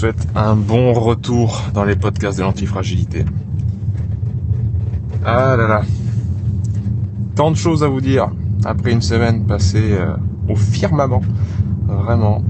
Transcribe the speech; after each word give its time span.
souhaite 0.00 0.28
un 0.34 0.56
bon 0.56 0.94
retour 0.94 1.64
dans 1.74 1.84
les 1.84 1.94
podcasts 1.94 2.38
de 2.38 2.42
l'antifragilité. 2.42 3.26
Ah 5.26 5.56
là 5.58 5.68
là. 5.68 5.82
Tant 7.34 7.50
de 7.50 7.56
choses 7.56 7.84
à 7.84 7.88
vous 7.88 8.00
dire 8.00 8.30
après 8.64 8.92
une 8.92 9.02
semaine 9.02 9.44
passée 9.44 9.92
euh, 9.92 10.16
au 10.48 10.56
firmament, 10.56 11.20
vraiment, 11.86 12.42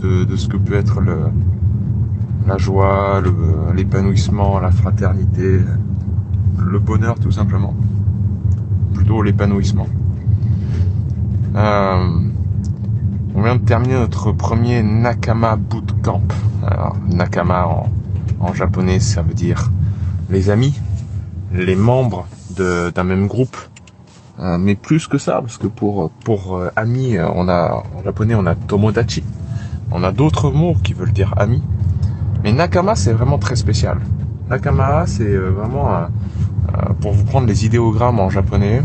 de, 0.00 0.36
ce 0.36 0.48
que 0.48 0.56
peut 0.56 0.72
être 0.72 1.02
le, 1.02 1.18
la 2.46 2.56
joie, 2.56 3.20
l'épanouissement, 3.74 4.58
la 4.58 4.70
fraternité, 4.70 5.60
le 6.58 6.78
bonheur 6.78 7.18
tout 7.18 7.30
simplement. 7.30 7.74
Plutôt 8.94 9.20
l'épanouissement. 9.20 9.88
Euh, 11.56 12.20
on 13.36 13.42
vient 13.42 13.56
de 13.56 13.64
terminer 13.64 13.94
notre 13.94 14.32
premier 14.32 14.82
Nakama 14.82 15.56
Bootcamp. 15.56 16.22
Alors, 16.66 16.96
Nakama 17.06 17.68
en, 18.40 18.54
japonais, 18.54 18.98
ça 18.98 19.20
veut 19.20 19.34
dire 19.34 19.70
les 20.30 20.48
amis, 20.48 20.80
les 21.52 21.76
membres 21.76 22.26
d'un 22.56 23.04
même 23.04 23.26
groupe. 23.26 23.56
Euh, 24.38 24.56
mais 24.58 24.74
plus 24.74 25.06
que 25.06 25.18
ça, 25.18 25.40
parce 25.40 25.58
que 25.58 25.66
pour 25.66 26.10
pour 26.24 26.56
euh, 26.56 26.70
amis, 26.76 27.16
euh, 27.16 27.26
on 27.34 27.48
a 27.48 27.84
en 27.96 28.02
japonais 28.04 28.34
on 28.34 28.44
a 28.46 28.54
tomodachi. 28.54 29.22
On 29.90 30.02
a 30.02 30.12
d'autres 30.12 30.50
mots 30.50 30.74
qui 30.82 30.94
veulent 30.94 31.12
dire 31.12 31.34
amis. 31.36 31.62
Mais 32.42 32.52
Nakama, 32.52 32.94
c'est 32.94 33.12
vraiment 33.12 33.38
très 33.38 33.56
spécial. 33.56 33.98
Nakama, 34.48 35.06
c'est 35.06 35.36
vraiment 35.36 36.08
pour 37.00 37.12
vous 37.12 37.24
prendre 37.24 37.46
les 37.46 37.64
idéogrammes 37.66 38.20
en 38.20 38.30
japonais. 38.30 38.82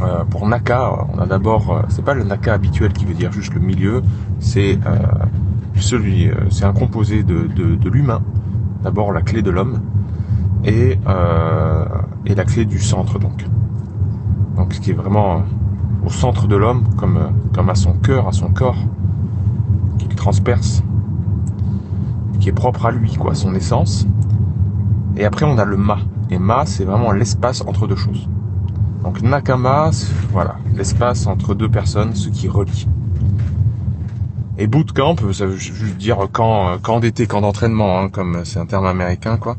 Euh, 0.00 0.24
pour 0.24 0.46
Naka, 0.46 0.92
on 1.12 1.18
a 1.18 1.26
d'abord, 1.26 1.72
euh, 1.72 1.82
c'est 1.88 2.04
pas 2.04 2.14
le 2.14 2.22
Naka 2.22 2.54
habituel 2.54 2.92
qui 2.92 3.04
veut 3.04 3.14
dire 3.14 3.32
juste 3.32 3.52
le 3.54 3.60
milieu, 3.60 4.02
c'est 4.38 4.78
euh, 4.86 6.66
un 6.66 6.72
composé 6.72 7.24
de, 7.24 7.88
l'humain. 7.88 8.22
D'abord 8.82 9.12
la 9.12 9.22
clé 9.22 9.42
de 9.42 9.50
l'homme 9.50 9.80
et 10.64 10.98
la 11.04 12.44
clé 12.44 12.64
du 12.64 12.78
centre 12.78 13.18
donc. 13.18 13.44
Donc 14.56 14.72
ce 14.72 14.80
qui 14.80 14.90
est 14.90 14.94
vraiment 14.94 15.42
au 16.04 16.10
centre 16.10 16.46
de 16.46 16.54
l'homme, 16.54 16.84
comme 16.96 17.68
à 17.68 17.74
son 17.74 17.94
cœur, 17.94 18.28
à 18.28 18.32
son 18.32 18.50
corps, 18.50 18.78
qui 19.98 20.06
le 20.08 20.14
transperce, 20.14 20.84
qui 22.38 22.48
est 22.48 22.52
propre 22.52 22.86
à 22.86 22.92
lui, 22.92 23.14
quoi, 23.14 23.34
son 23.34 23.54
essence. 23.54 24.06
Et 25.16 25.24
après 25.24 25.44
on 25.44 25.58
a 25.58 25.64
le 25.64 25.76
ma. 25.76 25.98
Et 26.30 26.38
ma, 26.38 26.66
c'est 26.66 26.84
vraiment 26.84 27.10
l'espace 27.10 27.62
entre 27.66 27.88
deux 27.88 27.96
choses. 27.96 28.28
Donc 29.02 29.22
Nakama, 29.22 29.90
voilà, 30.32 30.56
l'espace 30.74 31.26
entre 31.26 31.54
deux 31.54 31.68
personnes, 31.68 32.14
ce 32.14 32.28
qui 32.28 32.48
relie. 32.48 32.88
Et 34.58 34.66
bootcamp, 34.66 35.14
ça 35.32 35.46
veut 35.46 35.56
juste 35.56 35.96
dire 35.98 36.18
camp, 36.32 36.68
euh, 36.70 36.78
camp 36.78 36.98
d'été, 36.98 37.26
camp 37.26 37.40
d'entraînement, 37.40 38.00
hein, 38.00 38.08
comme 38.08 38.44
c'est 38.44 38.58
un 38.58 38.66
terme 38.66 38.86
américain, 38.86 39.36
quoi. 39.36 39.56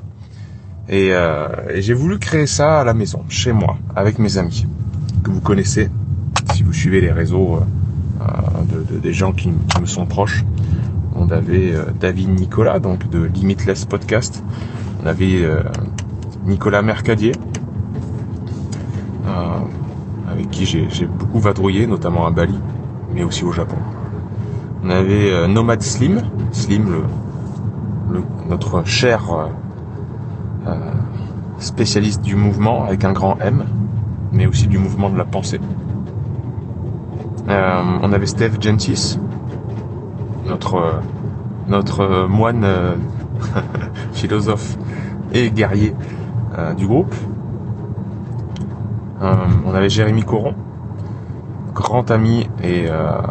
Et, 0.90 1.10
euh, 1.14 1.48
et 1.74 1.82
j'ai 1.82 1.94
voulu 1.94 2.20
créer 2.20 2.48
ça 2.48 2.82
à 2.82 2.84
la 2.84 2.94
maison, 2.94 3.24
chez 3.30 3.54
moi, 3.54 3.78
avec 3.96 4.20
mes 4.20 4.38
amis, 4.38 4.66
que 5.24 5.32
vous 5.32 5.40
connaissez, 5.40 5.90
si 6.54 6.64
vous 6.64 6.74
suivez 6.74 7.00
les 7.00 7.12
réseaux 7.12 7.60
euh, 8.22 8.26
de, 8.66 8.96
de- 8.96 9.00
des 9.00 9.14
gens 9.14 9.32
qui, 9.32 9.52
me 9.80 9.86
sont 9.86 10.06
proches. 10.06 10.44
On 11.16 11.30
avait 11.30 11.74
David 12.00 12.30
Nicolas, 12.30 12.80
donc 12.80 13.10
de 13.10 13.24
Limitless 13.24 13.86
Podcast. 13.86 14.44
On 15.04 15.08
avait 15.08 15.46
Nicolas 16.46 16.82
Mercadier, 16.82 17.34
avec 20.30 20.50
qui 20.50 20.66
j'ai 20.66 21.06
beaucoup 21.06 21.40
vadrouillé, 21.40 21.88
notamment 21.88 22.28
à 22.28 22.32
Bali, 22.32 22.60
mais 23.14 23.24
aussi 23.24 23.44
au 23.44 23.52
Japon. 23.52 23.78
On 24.84 24.90
avait 24.90 25.32
euh, 25.32 25.48
Nomad 25.48 25.82
Slim, 25.82 26.22
Slim, 26.52 27.04
notre 28.48 28.86
cher 28.86 29.30
euh, 29.32 29.48
euh, 30.68 30.92
spécialiste 31.58 32.22
du 32.22 32.36
mouvement 32.36 32.86
avec 32.86 33.04
un 33.04 33.12
grand 33.12 33.38
M, 33.42 33.66
mais 34.32 34.46
aussi 34.46 34.68
du 34.68 34.78
mouvement 34.78 35.10
de 35.10 35.18
la 35.18 35.26
pensée. 35.26 35.60
Euh, 37.50 37.82
on 38.02 38.14
avait 38.14 38.26
Steph 38.26 38.62
Gentis, 38.62 39.20
notre 40.46 40.76
euh, 40.76 41.82
euh, 42.00 42.28
moine 42.28 42.64
euh, 42.64 42.96
philosophe 44.14 44.78
et 45.34 45.52
guerrier 45.52 45.94
euh, 46.58 46.74
du 46.74 46.88
groupe. 46.88 47.14
Euh, 49.22 49.34
on 49.66 49.74
avait 49.74 49.90
Jérémy 49.90 50.24
Coron, 50.24 50.54
grand 51.74 52.10
ami 52.10 52.48
et 52.64 52.86
euh, 52.88 53.22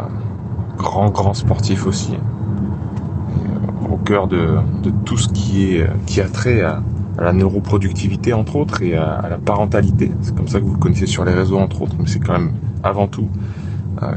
grand 0.77 1.09
grand 1.09 1.33
sportif 1.33 1.87
aussi, 1.87 2.13
euh, 2.13 3.91
au 3.91 3.97
cœur 3.97 4.27
de, 4.27 4.59
tout 5.05 5.17
ce 5.17 5.29
qui 5.29 5.75
est 5.75 5.89
qui 6.05 6.21
a 6.21 6.29
trait 6.29 6.61
à, 6.61 6.81
la 7.17 7.33
neuroproductivité 7.33 8.33
entre 8.33 8.55
autres 8.55 8.81
et 8.81 8.95
à, 8.95 9.27
la 9.29 9.37
parentalité. 9.37 10.11
C'est 10.21 10.35
comme 10.35 10.47
ça 10.47 10.59
que 10.59 10.65
vous 10.65 10.73
le 10.73 10.79
connaissez 10.79 11.07
sur 11.07 11.25
les 11.25 11.33
réseaux 11.33 11.57
entre 11.57 11.81
autres, 11.81 11.95
mais 11.99 12.07
c'est 12.07 12.19
quand 12.19 12.33
même 12.33 12.53
avant 12.83 13.07
tout 13.07 13.27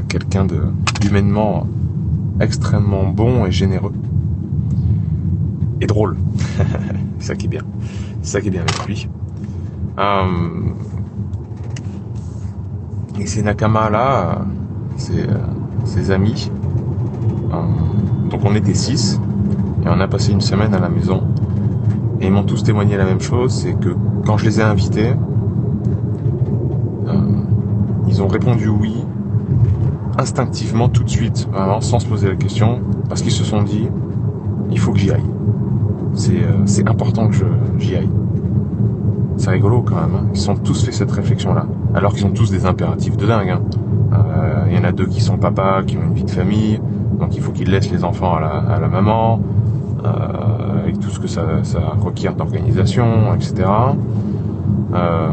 quelqu'un 0.07 0.45
de 0.45 0.61
extrêmement 2.39 3.03
bon 3.03 3.45
et 3.45 3.51
généreux 3.51 3.91
et 5.81 5.85
drôle. 5.85 6.15
ça 7.19 7.35
qui 7.35 7.47
est 7.47 7.49
bien. 7.49 7.63
Ça 8.21 8.39
qui 8.39 8.47
est 8.47 8.51
bien 8.51 8.61
avec 8.61 8.87
lui. 8.87 9.09
Et 13.19 13.25
ces 13.25 13.43
Nakama 13.43 13.89
là, 13.89 14.45
c'est 14.97 15.27
ses 15.85 16.11
amis. 16.11 16.51
Euh, 17.51 18.29
donc 18.29 18.41
on 18.43 18.55
était 18.55 18.73
six 18.73 19.19
et 19.85 19.89
on 19.89 19.99
a 19.99 20.07
passé 20.07 20.31
une 20.31 20.41
semaine 20.41 20.73
à 20.73 20.79
la 20.79 20.89
maison. 20.89 21.23
Et 22.19 22.27
ils 22.27 22.31
m'ont 22.31 22.43
tous 22.43 22.63
témoigné 22.63 22.97
la 22.97 23.05
même 23.05 23.19
chose, 23.19 23.53
c'est 23.53 23.73
que 23.73 23.95
quand 24.25 24.37
je 24.37 24.45
les 24.45 24.59
ai 24.59 24.63
invités, 24.63 25.13
euh, 27.07 27.13
ils 28.07 28.21
ont 28.21 28.27
répondu 28.27 28.69
oui 28.69 29.05
instinctivement 30.17 30.89
tout 30.89 31.03
de 31.03 31.09
suite, 31.09 31.49
vraiment 31.51 31.81
sans 31.81 31.99
se 31.99 32.07
poser 32.07 32.29
la 32.29 32.35
question, 32.35 32.81
parce 33.09 33.21
qu'ils 33.21 33.31
se 33.31 33.43
sont 33.43 33.63
dit 33.63 33.89
il 34.71 34.79
faut 34.79 34.93
que 34.93 34.99
j'y 34.99 35.11
aille. 35.11 35.23
C'est 36.13 36.43
euh, 36.43 36.89
important 36.89 37.27
que 37.27 37.35
j'y 37.77 37.95
aille. 37.95 38.09
C'est 39.37 39.49
rigolo 39.49 39.81
quand 39.81 39.95
même. 39.95 40.15
hein. 40.15 40.25
Ils 40.33 40.49
ont 40.51 40.55
tous 40.55 40.83
fait 40.85 40.91
cette 40.91 41.11
réflexion-là, 41.11 41.65
alors 41.95 42.13
qu'ils 42.13 42.25
ont 42.25 42.31
tous 42.31 42.49
des 42.51 42.65
impératifs 42.65 43.17
de 43.17 43.25
dingue. 43.25 43.49
hein. 43.49 43.61
Euh, 44.13 44.65
Il 44.69 44.75
y 44.75 44.79
en 44.79 44.83
a 44.83 44.91
deux 44.91 45.07
qui 45.07 45.21
sont 45.21 45.37
papas, 45.37 45.83
qui 45.83 45.97
ont 45.97 46.03
une 46.03 46.13
vie 46.13 46.23
de 46.23 46.31
famille, 46.31 46.79
donc 47.19 47.35
il 47.35 47.41
faut 47.41 47.51
qu'ils 47.51 47.69
laissent 47.69 47.91
les 47.91 48.03
enfants 48.03 48.35
à 48.35 48.79
la, 48.79 48.87
maman, 48.87 49.41
euh, 50.05 50.81
avec 50.83 50.99
tout 50.99 51.09
ce 51.09 51.19
que 51.19 51.27
ça, 51.27 51.43
ça 51.63 51.79
requiert 51.99 52.35
d'organisation, 52.35 53.33
etc. 53.35 53.67
Euh, 54.93 55.29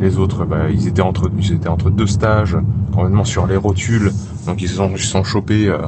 les 0.00 0.18
autres, 0.18 0.44
bah, 0.44 0.68
ils 0.70 0.88
étaient 0.88 1.02
entre, 1.02 1.30
ils 1.38 1.52
étaient 1.52 1.68
entre 1.68 1.90
deux 1.90 2.06
stages, 2.06 2.56
complètement 2.92 3.24
sur 3.24 3.46
les 3.46 3.56
rotules, 3.56 4.10
donc 4.46 4.60
ils 4.62 4.68
se 4.68 4.76
sont, 4.76 4.96
sont 4.96 5.24
chopés 5.24 5.68
euh, 5.68 5.78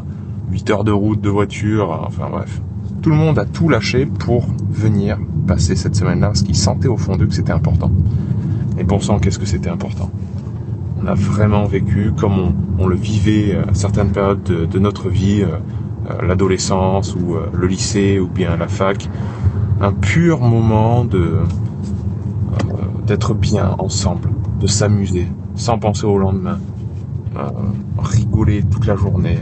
8 0.50 0.70
heures 0.70 0.84
de 0.84 0.92
route, 0.92 1.20
de 1.20 1.28
voiture, 1.30 2.04
enfin 2.06 2.28
bref. 2.30 2.60
Tout 3.02 3.10
le 3.10 3.16
monde 3.16 3.38
a 3.38 3.44
tout 3.44 3.68
lâché 3.68 4.06
pour 4.06 4.46
venir 4.70 5.18
passer 5.46 5.76
cette 5.76 5.94
semaine-là, 5.94 6.28
parce 6.28 6.42
qu'ils 6.42 6.56
sentaient 6.56 6.88
au 6.88 6.96
fond 6.96 7.16
d'eux 7.16 7.26
que 7.26 7.34
c'était 7.34 7.52
important. 7.52 7.90
Et 8.78 8.84
bon 8.84 8.98
qu'est-ce 9.20 9.38
que 9.38 9.46
c'était 9.46 9.70
important 9.70 10.10
On 11.02 11.06
a 11.06 11.14
vraiment 11.14 11.64
vécu 11.64 12.12
comme 12.16 12.54
on, 12.78 12.86
le 12.86 12.96
vivait 12.96 13.56
à 13.56 13.74
certaines 13.74 14.10
périodes 14.10 14.42
de, 14.42 14.78
notre 14.78 15.08
vie, 15.08 15.42
euh, 15.42 15.58
euh, 16.10 16.26
l'adolescence 16.26 17.14
ou 17.14 17.34
euh, 17.34 17.46
le 17.52 17.66
lycée 17.66 18.20
ou 18.20 18.28
bien 18.28 18.56
la 18.56 18.68
fac, 18.68 19.08
un 19.80 19.92
pur 19.92 20.40
moment 20.40 21.04
de 21.04 21.18
euh, 21.18 22.74
d'être 23.06 23.34
bien 23.34 23.74
ensemble, 23.78 24.30
de 24.60 24.66
s'amuser, 24.66 25.28
sans 25.54 25.78
penser 25.78 26.04
au 26.04 26.18
lendemain, 26.18 26.58
euh, 27.36 27.48
rigoler 27.98 28.62
toute 28.62 28.86
la 28.86 28.96
journée. 28.96 29.38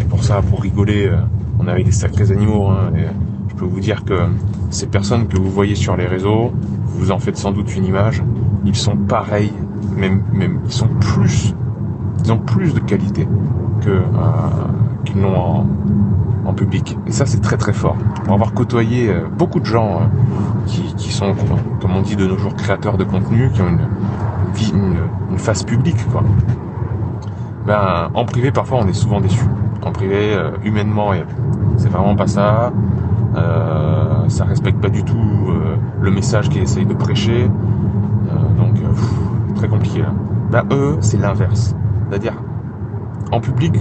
Et 0.00 0.04
pour 0.04 0.24
ça, 0.24 0.40
pour 0.42 0.62
rigoler, 0.62 1.06
euh, 1.08 1.18
on 1.60 1.68
avait 1.68 1.84
des 1.84 1.92
sacrés 1.92 2.32
animaux. 2.32 2.68
hein, 2.68 2.90
et 2.96 3.04
je 3.48 3.54
peux 3.54 3.66
vous 3.66 3.80
dire 3.80 4.04
que 4.04 4.14
ces 4.70 4.86
personnes 4.86 5.28
que 5.28 5.36
vous 5.36 5.50
voyez 5.50 5.74
sur 5.74 5.96
les 5.96 6.06
réseaux, 6.06 6.52
vous 6.86 7.10
en 7.10 7.18
faites 7.18 7.36
sans 7.36 7.52
doute 7.52 7.76
une 7.76 7.84
image, 7.84 8.22
ils 8.64 8.76
sont 8.76 8.96
pareils, 8.96 9.52
ils 9.98 10.82
ont 12.32 12.38
plus 12.38 12.74
de 12.74 12.80
qualité 12.80 13.28
que 13.82 13.90
euh, 13.90 14.02
qu'une 15.04 15.22
non 15.22 15.66
en, 16.46 16.54
public. 16.54 16.96
Et 17.06 17.12
ça, 17.12 17.26
c'est 17.26 17.40
très 17.40 17.56
très 17.56 17.72
fort. 17.72 17.96
Pour 18.24 18.34
avoir 18.34 18.52
côtoyé 18.52 19.08
euh, 19.08 19.28
beaucoup 19.28 19.60
de 19.60 19.66
gens 19.66 20.00
qui, 20.66 21.12
sont, 21.12 21.32
comme 21.80 21.94
on 21.94 22.02
dit 22.02 22.16
de 22.16 22.26
nos 22.26 22.36
jours, 22.36 22.56
créateurs 22.56 22.98
de 22.98 23.04
contenu, 23.04 23.50
qui 23.52 23.62
ont 23.62 23.68
une, 23.68 23.86
une, 24.74 24.98
une 25.30 25.38
face 25.38 25.62
publique. 25.62 25.96
Ben, 27.66 28.10
en 28.14 28.24
privé, 28.24 28.50
parfois, 28.50 28.80
on 28.82 28.88
est 28.88 28.92
souvent 28.92 29.20
déçu. 29.20 29.44
En 29.82 29.92
privé, 29.92 30.34
euh, 30.34 30.50
humainement, 30.64 31.12
c'est 31.76 31.88
vraiment 31.88 32.14
pas 32.14 32.26
ça. 32.26 32.72
Euh, 33.36 34.28
ça 34.28 34.44
respecte 34.44 34.80
pas 34.80 34.88
du 34.88 35.04
tout 35.04 35.16
euh, 35.16 35.76
le 36.00 36.10
message 36.10 36.48
qu'ils 36.48 36.62
essayent 36.62 36.86
de 36.86 36.94
prêcher. 36.94 37.50
donc, 38.58 38.76
très 39.54 39.68
compliqué. 39.68 40.00
Là. 40.00 40.12
Ben, 40.50 40.64
eux, 40.70 40.96
c'est 41.00 41.16
l'inverse. 41.16 41.74
C'est-à-dire, 42.08 42.34
en 43.32 43.40
public, 43.40 43.74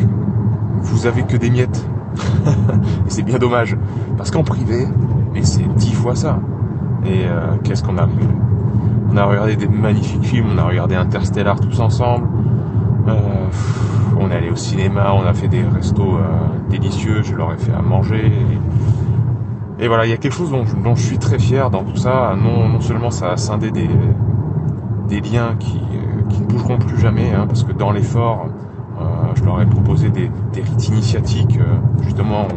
vous 0.82 1.06
avez 1.08 1.24
que 1.24 1.38
des 1.38 1.50
miettes. 1.50 1.86
et 2.46 3.10
c'est 3.10 3.24
bien 3.24 3.38
dommage. 3.38 3.78
Parce 4.18 4.32
qu'en 4.32 4.44
privé, 4.44 4.88
mais 5.34 5.44
c'est 5.44 5.68
dix 5.76 5.94
fois 5.94 6.16
ça. 6.16 6.40
Et 7.06 7.26
qu'est-ce 7.64 7.84
qu'on 7.84 7.98
a 7.98 8.08
On 9.12 9.18
a 9.18 9.24
regardé 9.24 9.56
des 9.56 9.68
magnifiques 9.68 10.26
films, 10.26 10.48
on 10.54 10.58
a 10.58 10.64
regardé 10.64 10.96
Interstellar 10.96 11.60
tous 11.60 11.80
ensemble. 11.80 12.28
Euh, 13.10 13.20
on 14.20 14.30
est 14.30 14.36
allé 14.36 14.46
au 14.46 14.48
cinéma, 14.60 15.14
on 15.14 15.26
a 15.26 15.34
fait 15.34 15.48
des 15.48 15.64
restos 15.64 16.18
euh, 16.18 16.22
délicieux, 16.70 17.24
je 17.24 17.34
leur 17.34 17.54
ai 17.54 17.58
fait 17.58 17.72
à 17.72 17.82
manger. 17.82 18.32
Et, 19.80 19.88
voilà, 19.88 20.06
il 20.06 20.10
y 20.10 20.14
a 20.14 20.18
quelque 20.18 20.34
chose 20.34 20.52
dont, 20.52 20.96
je 20.96 21.02
suis 21.02 21.18
très 21.18 21.40
fier 21.40 21.70
dans 21.70 21.84
tout 21.84 21.96
ça. 21.96 22.36
Non, 22.38 22.68
non 22.68 22.82
seulement 22.82 23.12
ça 23.12 23.32
a 23.32 23.38
scindé 23.38 23.72
des, 23.72 25.22
liens 25.22 25.56
qui, 25.58 25.78
euh, 25.78 26.28
qui 26.30 26.42
ne 26.42 26.46
bougeront 26.46 26.78
plus 26.78 27.00
jamais, 27.00 27.34
hein, 27.34 27.46
parce 27.48 27.64
que 27.64 27.72
dans 27.72 27.92
l'effort, 27.92 28.48
je 29.36 29.46
leur 29.46 29.62
ai 29.62 29.66
proposé 29.66 30.10
des, 30.10 30.30
des 30.52 30.62
rites 30.62 30.88
initiatiques, 30.90 31.58
justement, 32.02 32.48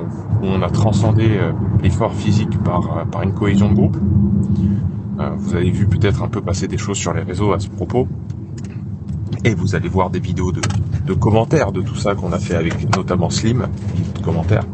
où 0.43 0.47
on 0.47 0.61
a 0.63 0.71
transcendé 0.71 1.39
l'effort 1.81 2.13
physique 2.13 2.61
par, 2.65 3.07
par 3.07 3.23
une 3.23 3.33
cohésion 3.33 3.69
de 3.69 3.75
groupe. 3.75 3.97
vous 5.37 5.55
avez 5.55 5.71
vu 5.71 5.87
peut-être 5.87 6.23
un 6.25 6.29
peu 6.29 6.41
passer 6.41 6.67
des 6.67 6.79
choses 6.79 6.97
sur 6.97 7.13
les 7.13 7.23
réseaux 7.23 7.53
à 7.53 7.61
ce 7.61 7.69
propos. 7.69 8.09
Et 9.45 9.55
vous 9.55 9.77
allez 9.77 9.89
voir 9.89 10.11
des 10.11 10.21
vidéos 10.21 10.51
de, 10.51 10.61
commentaires 11.15 11.73
de 11.73 11.81
tout 11.81 11.97
ça 11.97 12.15
qu'on 12.15 12.33
a 12.33 12.39
fait 12.39 12.55
avec 12.55 12.95
notamment 12.97 13.31
Slim, 13.31 13.67
de 14.15 14.23
commentaires. 14.23 14.65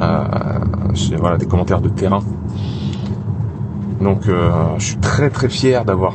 Euh, 0.00 0.24
voilà, 1.18 1.36
des 1.36 1.46
commentaires 1.46 1.80
de 1.80 1.88
terrain. 1.88 2.20
Donc 4.00 4.28
euh, 4.28 4.50
je 4.78 4.84
suis 4.84 4.96
très 4.98 5.30
très 5.30 5.48
fier 5.48 5.84
d'avoir 5.84 6.14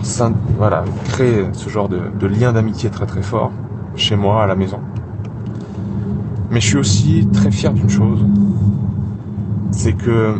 voilà, 0.58 0.84
créé 1.06 1.46
ce 1.54 1.70
genre 1.70 1.90
de, 1.90 2.00
de 2.20 2.28
lien 2.28 2.54
d'amitié 2.54 2.90
très 2.90 3.06
très 3.06 3.24
fort 3.24 3.52
chez 3.96 4.16
moi 4.16 4.44
à 4.44 4.48
la 4.48 4.56
maison. 4.56 4.80
Mais 6.52 6.62
je 6.62 6.68
suis 6.68 6.78
aussi 6.78 7.28
très 7.32 7.52
fier 7.52 7.74
d'une 7.74 7.90
chose, 7.90 8.26
c'est 9.72 9.94
que 9.94 10.36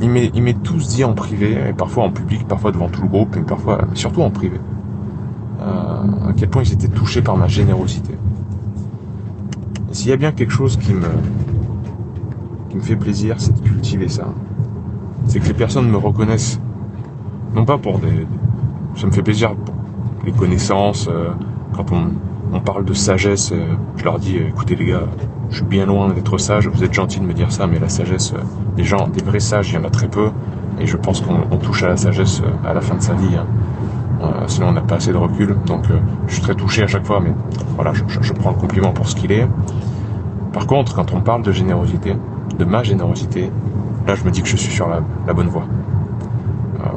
il 0.00 0.10
m'est 0.10 0.62
tous 0.62 0.88
dit 0.88 1.04
en 1.04 1.12
privé, 1.12 1.56
et 1.68 1.72
parfois 1.72 2.04
en 2.04 2.10
public, 2.10 2.46
parfois 2.48 2.72
devant 2.72 2.88
tout 2.88 3.02
le 3.02 3.08
groupe, 3.08 3.36
mais 3.36 3.42
parfois 3.42 3.82
surtout 3.94 4.22
en 4.22 4.30
privé. 4.30 4.60
Euh, 5.62 6.30
à 6.30 6.32
quel 6.36 6.48
point 6.48 6.62
ils 6.62 6.72
étaient 6.72 6.88
touchés 6.88 7.22
par 7.22 7.36
ma 7.36 7.46
générosité. 7.46 8.14
S'il 9.92 10.10
y 10.10 10.12
a 10.12 10.16
bien 10.16 10.32
quelque 10.32 10.52
chose 10.52 10.76
qui 10.76 10.92
me, 10.94 11.06
fait 12.80 12.96
plaisir, 12.96 13.36
c'est 13.38 13.54
de 13.54 13.60
cultiver 13.60 14.08
ça. 14.08 14.26
C'est 15.26 15.38
que 15.38 15.46
les 15.46 15.54
personnes 15.54 15.88
me 15.88 15.96
reconnaissent, 15.96 16.58
non 17.54 17.64
pas 17.64 17.78
pour 17.78 17.98
des... 17.98 18.26
Ça 18.96 19.06
me 19.06 19.12
fait 19.12 19.22
plaisir 19.22 19.54
pour 19.54 19.74
les 20.24 20.32
connaissances, 20.32 21.08
euh, 21.08 21.30
quand 21.74 21.86
on, 21.92 22.60
parle 22.60 22.84
de 22.84 22.92
sagesse, 22.92 23.52
euh, 23.52 23.74
je 23.96 24.04
leur 24.04 24.18
dis, 24.18 24.36
écoutez 24.36 24.74
les 24.74 24.86
gars, 24.86 25.06
je 25.50 25.56
suis 25.56 25.64
bien 25.64 25.86
loin 25.86 26.12
d'être 26.12 26.38
sage, 26.38 26.68
vous 26.68 26.84
êtes 26.84 26.92
gentils 26.92 27.20
de 27.20 27.24
me 27.24 27.32
dire 27.32 27.50
ça, 27.50 27.66
mais 27.66 27.78
la 27.78 27.88
sagesse, 27.88 28.34
des 28.76 28.84
gens, 28.84 29.08
des 29.08 29.22
vrais 29.22 29.40
sages, 29.40 29.70
il 29.70 29.76
y 29.76 29.78
en 29.78 29.84
a 29.84 29.90
très 29.90 30.08
peu, 30.08 30.30
et 30.78 30.86
je 30.86 30.96
pense 30.96 31.20
qu'on 31.20 31.56
touche 31.56 31.82
à 31.82 31.88
la 31.88 31.96
sagesse 31.96 32.42
à 32.64 32.74
la 32.74 32.80
fin 32.80 32.96
de 32.96 33.02
sa 33.02 33.14
vie. 33.14 33.36
Hein. 33.36 33.46
Euh, 34.22 34.26
sinon 34.46 34.68
on 34.68 34.72
n'a 34.72 34.80
pas 34.80 34.96
assez 34.96 35.12
de 35.12 35.16
recul. 35.16 35.56
Donc 35.66 35.90
euh, 35.90 35.98
je 36.26 36.34
suis 36.34 36.42
très 36.42 36.54
touché 36.54 36.82
à 36.82 36.86
chaque 36.86 37.04
fois, 37.04 37.20
mais 37.20 37.32
voilà, 37.74 37.92
je, 37.92 38.32
prends 38.32 38.50
le 38.50 38.56
compliment 38.56 38.92
pour 38.92 39.08
ce 39.08 39.16
qu'il 39.16 39.32
est. 39.32 39.46
Par 40.52 40.66
contre, 40.66 40.94
quand 40.94 41.12
on 41.12 41.20
parle 41.20 41.42
de 41.42 41.52
générosité, 41.52 42.16
de 42.58 42.64
ma 42.64 42.82
générosité, 42.82 43.50
là 44.06 44.14
je 44.14 44.24
me 44.24 44.30
dis 44.30 44.42
que 44.42 44.48
je 44.48 44.56
suis 44.56 44.72
sur 44.72 44.88
la, 44.88 45.32
bonne 45.32 45.48
voie. 45.48 45.64
Euh, 46.80 46.88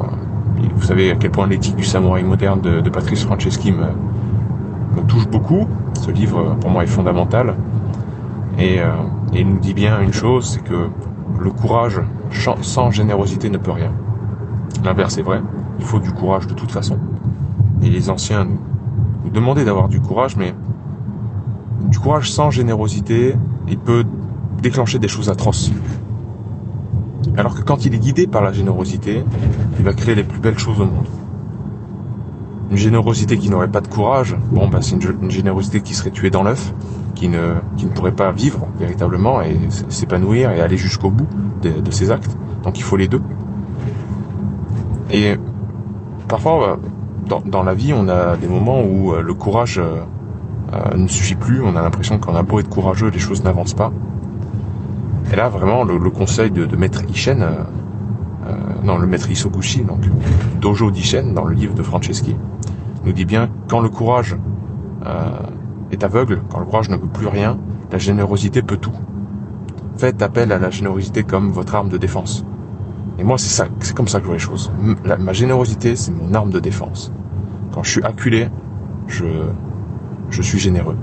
vous 0.74 0.82
savez 0.82 1.10
à 1.10 1.16
quel 1.16 1.30
point 1.30 1.46
l'éthique 1.46 1.76
du 1.76 1.84
samouraï 1.84 2.22
moderne 2.22 2.60
de, 2.60 2.90
Patrice 2.90 3.24
Franceschi 3.24 3.72
me, 3.72 3.86
touche 5.08 5.28
beaucoup. 5.28 5.66
Ce 5.94 6.10
livre 6.10 6.56
pour 6.60 6.70
moi 6.70 6.84
est 6.84 6.88
fondamental. 6.88 7.54
Et, 8.58 8.76
et 8.76 9.40
il 9.40 9.48
nous 9.48 9.58
dit 9.58 9.74
bien 9.74 10.00
une 10.00 10.12
chose, 10.12 10.48
c'est 10.48 10.62
que 10.62 10.88
le 11.38 11.50
courage 11.50 12.00
sans 12.62 12.90
générosité 12.90 13.50
ne 13.50 13.58
peut 13.58 13.72
rien. 13.72 13.92
L'inverse 14.84 15.18
est 15.18 15.22
vrai. 15.22 15.42
Il 15.78 15.84
faut 15.84 15.98
du 15.98 16.10
courage 16.12 16.46
de 16.46 16.54
toute 16.54 16.72
façon. 16.72 16.98
Et 17.82 17.90
les 17.90 18.10
anciens 18.10 18.44
nous, 18.44 19.30
demandaient 19.30 19.64
d'avoir 19.64 19.88
du 19.88 20.00
courage, 20.00 20.36
mais 20.36 20.54
du 21.90 21.98
courage 21.98 22.30
sans 22.30 22.50
générosité, 22.50 23.34
il 23.68 23.78
peut 23.78 24.04
déclencher 24.62 24.98
des 24.98 25.08
choses 25.08 25.28
atroces. 25.28 25.70
Alors 27.36 27.54
que 27.54 27.62
quand 27.62 27.84
il 27.84 27.94
est 27.94 27.98
guidé 27.98 28.26
par 28.26 28.42
la 28.42 28.52
générosité, 28.52 29.24
il 29.78 29.84
va 29.84 29.92
créer 29.92 30.14
les 30.14 30.24
plus 30.24 30.40
belles 30.40 30.58
choses 30.58 30.80
au 30.80 30.86
monde. 30.86 31.06
Une 32.70 32.76
générosité 32.76 33.36
qui 33.36 33.50
n'aurait 33.50 33.70
pas 33.70 33.80
de 33.80 33.88
courage, 33.88 34.36
bon 34.50 34.68
bah 34.68 34.78
c'est 34.80 34.96
une, 34.96 35.30
générosité 35.30 35.80
qui 35.82 35.94
serait 35.94 36.10
tuée 36.10 36.30
dans 36.30 36.42
l'œuf, 36.42 36.72
qui 37.14 37.28
ne, 37.28 37.54
qui 37.76 37.86
ne 37.86 37.90
pourrait 37.90 38.12
pas 38.12 38.32
vivre 38.32 38.66
véritablement 38.78 39.40
et 39.42 39.56
s'épanouir 39.88 40.50
et 40.50 40.60
aller 40.60 40.76
jusqu'au 40.76 41.10
bout 41.10 41.28
de, 41.62 41.80
de 41.80 41.90
ses 41.90 42.10
actes. 42.10 42.36
Donc 42.64 42.78
il 42.78 42.82
faut 42.82 42.96
les 42.96 43.06
deux. 43.06 43.22
Et 45.12 45.36
parfois, 46.26 46.78
dans, 47.26 47.62
la 47.62 47.74
vie, 47.74 47.92
on 47.92 48.08
a 48.08 48.36
des 48.36 48.46
moments 48.46 48.82
où 48.82 49.12
euh, 49.12 49.22
le 49.22 49.34
courage 49.34 49.78
euh, 49.78 50.02
euh, 50.72 50.96
ne 50.96 51.08
suffit 51.08 51.34
plus. 51.34 51.62
On 51.62 51.76
a 51.76 51.82
l'impression 51.82 52.18
qu'on 52.18 52.34
a 52.34 52.42
beau 52.42 52.60
être 52.60 52.68
courageux, 52.68 53.08
les 53.08 53.18
choses 53.18 53.42
n'avancent 53.44 53.74
pas. 53.74 53.92
Et 55.32 55.36
là, 55.36 55.48
vraiment, 55.48 55.84
le, 55.84 56.10
conseil 56.10 56.50
de, 56.50 56.76
Maître 56.76 57.02
Ishen, 57.08 57.44
non, 58.84 58.96
le 58.98 59.08
Maître 59.08 59.28
Isoguchi, 59.28 59.82
donc 59.82 60.04
Dojo 60.60 60.92
d'Ishen, 60.92 61.34
dans 61.34 61.44
le 61.44 61.54
livre 61.54 61.74
de 61.74 61.82
Franceschi, 61.82 62.36
nous 63.04 63.12
dit 63.12 63.24
bien 63.24 63.48
quand 63.68 63.80
le 63.80 63.88
courage 63.88 64.36
est 65.90 66.04
aveugle, 66.04 66.42
quand 66.48 66.60
le 66.60 66.64
courage 66.66 66.90
ne 66.90 66.96
peut 66.96 67.08
plus 67.08 67.26
rien, 67.26 67.58
la 67.90 67.98
générosité 67.98 68.62
peut 68.62 68.76
tout. 68.76 68.94
Faites 69.96 70.22
appel 70.22 70.52
à 70.52 70.60
la 70.60 70.70
générosité 70.70 71.24
comme 71.24 71.50
votre 71.50 71.74
arme 71.74 71.88
de 71.88 71.98
défense. 71.98 72.44
Et 73.18 73.24
moi, 73.24 73.38
c'est 73.38 73.48
ça, 73.48 73.66
c'est 73.80 73.94
comme 73.94 74.08
ça 74.08 74.18
que 74.18 74.24
je 74.24 74.28
vois 74.28 74.36
les 74.36 74.42
choses. 74.42 74.70
ma 75.18 75.32
générosité, 75.32 75.96
c'est 75.96 76.10
mon 76.10 76.34
arme 76.34 76.50
de 76.50 76.60
défense. 76.60 77.12
Quand 77.72 77.82
je 77.82 77.90
suis 77.90 78.04
acculé, 78.04 78.48
je, 79.06 80.42
suis 80.42 80.58
généreux. 80.58 80.96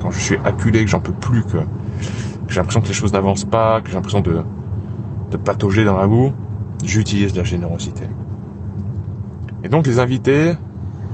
Quand 0.00 0.10
je 0.10 0.18
suis 0.18 0.36
acculé, 0.44 0.84
que 0.84 0.90
j'en 0.90 1.00
peux 1.00 1.12
plus, 1.12 1.44
que, 1.44 1.58
j'ai 2.48 2.56
l'impression 2.56 2.80
que 2.80 2.88
les 2.88 2.94
choses 2.94 3.12
n'avancent 3.12 3.44
pas, 3.44 3.80
que 3.80 3.88
j'ai 3.88 3.94
l'impression 3.94 4.20
de, 4.20 4.42
de 5.30 5.36
patauger 5.36 5.84
dans 5.84 5.96
la 5.96 6.06
boue, 6.06 6.32
j'utilise 6.84 7.36
la 7.36 7.44
générosité. 7.44 8.04
Et 9.64 9.68
donc 9.68 9.86
les 9.86 9.98
invités 9.98 10.54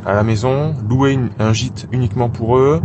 à 0.06 0.14
la 0.14 0.22
maison, 0.22 0.74
louer 0.88 1.18
un 1.38 1.52
gîte 1.52 1.88
uniquement 1.92 2.28
pour 2.28 2.58
eux, 2.58 2.80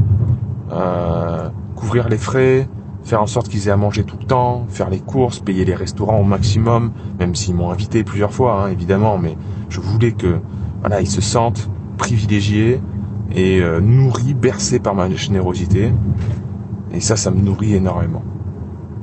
euh, 0.71 1.49
couvrir 1.75 2.07
les 2.07 2.17
frais, 2.17 2.67
faire 3.03 3.21
en 3.21 3.27
sorte 3.27 3.49
qu'ils 3.49 3.67
aient 3.67 3.71
à 3.71 3.77
manger 3.77 4.03
tout 4.03 4.17
le 4.19 4.25
temps, 4.25 4.65
faire 4.69 4.89
les 4.89 4.99
courses, 4.99 5.39
payer 5.39 5.65
les 5.65 5.75
restaurants 5.75 6.19
au 6.19 6.23
maximum, 6.23 6.91
même 7.19 7.35
s'ils 7.35 7.55
m'ont 7.55 7.71
invité 7.71 8.03
plusieurs 8.03 8.33
fois, 8.33 8.63
hein, 8.63 8.71
évidemment, 8.71 9.17
mais 9.17 9.37
je 9.69 9.79
voulais 9.79 10.11
que 10.11 10.39
voilà, 10.81 11.01
ils 11.01 11.09
se 11.09 11.21
sentent 11.21 11.69
privilégiés 11.97 12.81
et 13.31 13.61
euh, 13.61 13.79
nourris, 13.79 14.33
bercés 14.33 14.79
par 14.79 14.95
ma 14.95 15.09
générosité. 15.09 15.91
Et 16.91 16.99
ça, 16.99 17.15
ça 17.15 17.31
me 17.31 17.39
nourrit 17.39 17.75
énormément. 17.75 18.23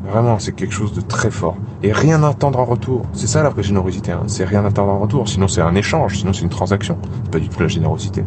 Vraiment, 0.08 0.38
c'est 0.38 0.52
quelque 0.52 0.74
chose 0.74 0.92
de 0.92 1.00
très 1.00 1.30
fort. 1.30 1.56
Et 1.82 1.92
rien 1.92 2.22
attendre 2.22 2.58
en 2.60 2.64
retour. 2.64 3.02
C'est 3.12 3.26
ça 3.26 3.42
la 3.42 3.50
vraie 3.50 3.62
générosité. 3.62 4.12
Hein. 4.12 4.24
C'est 4.26 4.44
rien 4.44 4.64
attendre 4.64 4.92
en 4.92 4.98
retour. 4.98 5.28
Sinon, 5.28 5.48
c'est 5.48 5.60
un 5.60 5.74
échange. 5.74 6.18
Sinon, 6.18 6.32
c'est 6.32 6.42
une 6.42 6.48
transaction. 6.48 6.98
C'est 7.24 7.30
pas 7.30 7.38
du 7.38 7.48
tout 7.48 7.60
la 7.60 7.68
générosité. 7.68 8.24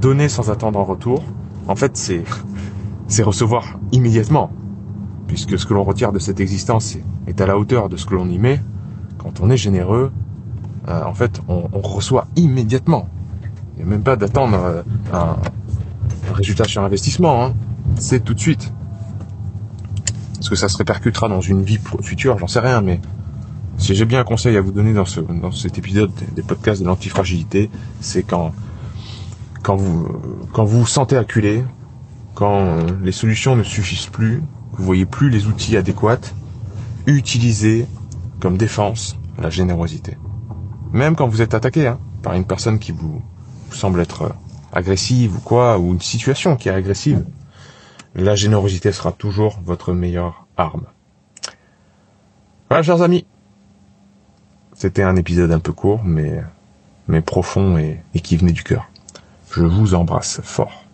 Donner 0.00 0.28
sans 0.28 0.50
attendre 0.50 0.78
en 0.78 0.84
retour. 0.84 1.22
En 1.68 1.76
fait, 1.76 1.96
c'est 1.96 2.24
c'est 3.08 3.22
recevoir 3.22 3.78
immédiatement, 3.92 4.50
puisque 5.26 5.58
ce 5.58 5.66
que 5.66 5.74
l'on 5.74 5.84
retire 5.84 6.12
de 6.12 6.18
cette 6.18 6.40
existence 6.40 6.96
est 7.26 7.40
à 7.40 7.46
la 7.46 7.58
hauteur 7.58 7.88
de 7.88 7.96
ce 7.96 8.06
que 8.06 8.14
l'on 8.14 8.28
y 8.28 8.38
met. 8.38 8.60
Quand 9.18 9.40
on 9.40 9.50
est 9.50 9.56
généreux, 9.56 10.12
euh, 10.88 11.04
en 11.04 11.14
fait, 11.14 11.40
on, 11.48 11.68
reçoit 11.80 12.26
immédiatement. 12.36 13.08
Il 13.74 13.78
n'y 13.78 13.82
a 13.82 13.86
même 13.86 14.02
pas 14.02 14.16
d'attendre 14.16 14.58
euh, 14.58 14.82
un, 15.12 15.36
résultat 16.32 16.64
sur 16.64 16.82
investissement. 16.82 17.44
Hein. 17.44 17.54
C'est 17.96 18.24
tout 18.24 18.34
de 18.34 18.40
suite. 18.40 18.72
Est-ce 20.38 20.50
que 20.50 20.56
ça 20.56 20.68
se 20.68 20.76
répercutera 20.76 21.28
dans 21.28 21.40
une 21.40 21.62
vie 21.62 21.78
future? 22.02 22.38
J'en 22.38 22.46
sais 22.46 22.60
rien, 22.60 22.80
mais 22.82 23.00
si 23.78 23.94
j'ai 23.94 24.04
bien 24.04 24.20
un 24.20 24.24
conseil 24.24 24.56
à 24.56 24.60
vous 24.60 24.72
donner 24.72 24.92
dans, 24.92 25.04
ce, 25.04 25.20
dans 25.20 25.50
cet 25.50 25.78
épisode 25.78 26.10
des 26.34 26.42
podcasts 26.42 26.82
de 26.82 26.86
l'antifragilité, 26.86 27.70
c'est 28.00 28.22
quand, 28.22 28.52
quand 29.62 29.76
vous, 29.76 30.08
quand 30.52 30.64
vous 30.64 30.80
vous 30.80 30.86
sentez 30.86 31.16
acculé, 31.16 31.64
quand 32.36 32.84
les 33.02 33.12
solutions 33.12 33.56
ne 33.56 33.62
suffisent 33.62 34.08
plus, 34.08 34.42
vous 34.72 34.84
voyez 34.84 35.06
plus 35.06 35.30
les 35.30 35.46
outils 35.46 35.74
adéquats, 35.76 36.34
utilisez 37.06 37.86
comme 38.40 38.58
défense 38.58 39.18
la 39.38 39.48
générosité. 39.48 40.18
Même 40.92 41.16
quand 41.16 41.26
vous 41.28 41.40
êtes 41.40 41.54
attaqué 41.54 41.86
hein, 41.86 41.98
par 42.22 42.34
une 42.34 42.44
personne 42.44 42.78
qui 42.78 42.92
vous, 42.92 43.22
semble 43.70 44.00
être 44.00 44.34
agressive 44.72 45.36
ou 45.36 45.40
quoi, 45.40 45.78
ou 45.78 45.92
une 45.92 46.00
situation 46.02 46.56
qui 46.56 46.68
est 46.68 46.72
agressive, 46.72 47.24
la 48.14 48.34
générosité 48.34 48.92
sera 48.92 49.12
toujours 49.12 49.58
votre 49.64 49.94
meilleure 49.94 50.46
arme. 50.58 50.84
Voilà, 52.68 52.82
chers 52.82 53.00
amis. 53.00 53.24
C'était 54.74 55.02
un 55.02 55.16
épisode 55.16 55.52
un 55.52 55.58
peu 55.58 55.72
court, 55.72 56.04
mais, 56.04 56.42
mais 57.08 57.22
profond 57.22 57.78
et, 57.78 58.02
et 58.12 58.20
qui 58.20 58.36
venait 58.36 58.52
du 58.52 58.62
cœur. 58.62 58.90
Je 59.50 59.62
vous 59.62 59.94
embrasse 59.94 60.42
fort. 60.42 60.85